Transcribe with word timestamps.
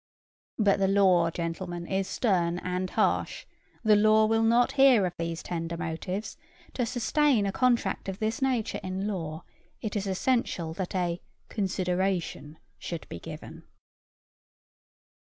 But 0.57 0.79
the 0.79 0.87
law, 0.87 1.29
gentlemen, 1.29 1.85
is 1.85 2.07
stern 2.07 2.57
and 2.57 2.89
harsh: 2.89 3.45
the 3.83 3.95
law 3.95 4.25
will 4.25 4.41
not 4.41 4.71
hear 4.71 5.05
of 5.05 5.13
these 5.19 5.43
tender 5.43 5.77
motives: 5.77 6.37
to 6.73 6.87
sustain 6.87 7.45
a 7.45 7.51
contract 7.51 8.09
of 8.09 8.17
this 8.17 8.41
nature 8.41 8.79
in 8.81 9.05
law, 9.07 9.43
it 9.79 9.95
is 9.95 10.07
essential 10.07 10.73
that 10.73 10.95
a 10.95 11.21
'consideration' 11.49 12.57
should 12.79 13.07
be 13.09 13.19
given. 13.19 13.61